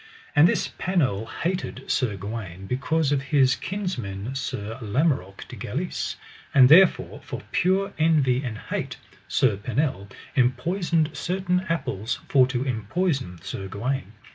[0.35, 6.15] And this Pinel hated Sir Gawaine because of his kinsman Sir Lamorak de Galis;
[6.55, 13.43] and therefore for pure envy and hate Sir Pinel enpoisoned certain apples for to enpoison
[13.43, 14.13] Sir Gawaine.